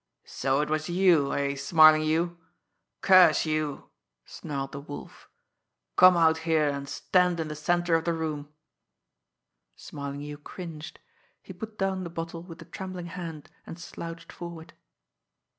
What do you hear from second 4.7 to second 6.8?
the Wolf. "Come out here,